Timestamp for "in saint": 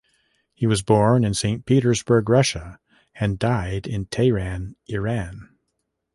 1.23-1.67